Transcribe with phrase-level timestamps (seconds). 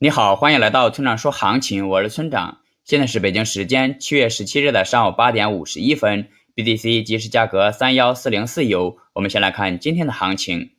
[0.00, 2.58] 你好，欢迎来到村长说行情，我是村长。
[2.84, 8.96] 现在是北京时间七月十七日的上午八点五十一分，BTC 即时价格三幺四零四油。
[9.14, 10.70] 我们先来看今天的行情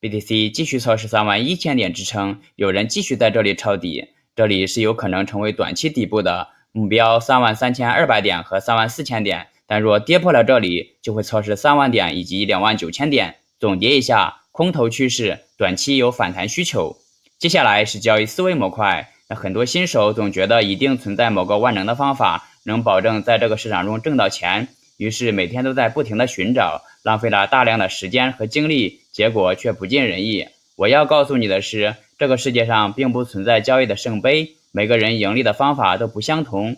[0.00, 13.36] ，BTC 继续测试三万一千点支撑，有人继续在这里抄底，这里是有可能成为短期底部的目标三万三千二百点和三万四千点，但若跌破了这里，就会测试三万点以及两万九千点。
[13.60, 16.96] 总结一下，空头趋势，短期有反弹需求。
[17.38, 19.10] 接下来是交易思维模块。
[19.28, 24.68] 那很多新手总觉得一定存在某个万能的方法，能保证在这个市场中挣到钱，
[24.98, 30.48] 于是每天都在不停的寻找，浪费了大量的时间和精力，结果却不尽人意。
[30.76, 36.76] 我要告诉你的是，这个世界上并不存在交易的圣杯，每个人盈利的方法都不相同，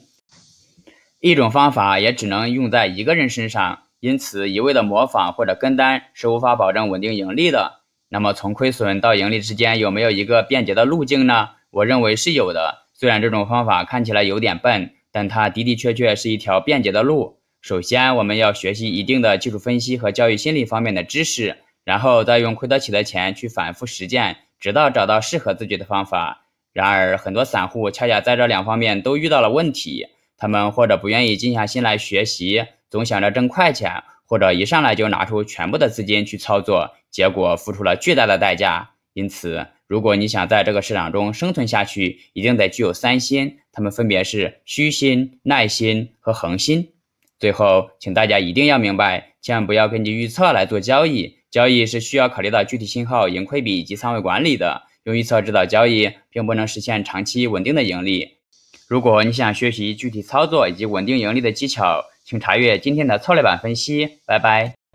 [1.18, 7.80] 一种方法也只能用在一个人身上，因此一味的模仿或者跟单是无法保证稳定盈利的。
[8.08, 11.50] 那么从亏损到盈利之间有没有一个便捷的路径呢？
[11.70, 12.86] 我认为是有的。
[12.94, 17.40] 虽然这种方法看起来有点笨，但它的的确确是一条便捷的路。
[17.60, 26.46] 首先，我们要学习一定的技术分析和交易心理方面的知识，然后再用亏得起的钱去反复实践，直到找到适合自己的方法。
[26.72, 30.06] 然而，很多散户恰恰在这两方面都遇到了问题。
[30.38, 34.02] 他们或者不愿意静下心来学习，总想着挣快钱。
[34.28, 38.90] 或者一上来就拿出全部的资金去操作，结果付出了巨大的代价。
[39.12, 46.88] 因此，如果你想在这个市场中生存下去，一定得具有三心，它们分别是虚心、耐心和恒心。
[47.38, 54.82] 最后，请大家一定要明白，千万不要根据预测来做交易，交易是需要考虑到具体信号、盈亏比以及仓位管理的。
[55.04, 58.35] 用预测指导交易，并不能实现长期稳定的盈利。
[58.86, 64.20] 如果你想学习具体操作以及稳定盈利的技巧，请查阅今天的策略版分析。
[64.24, 64.76] 拜拜。